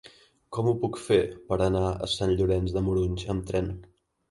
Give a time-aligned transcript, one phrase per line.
[0.55, 1.17] Com ho puc fer
[1.51, 3.73] per anar a Sant Llorenç de Morunys amb tren?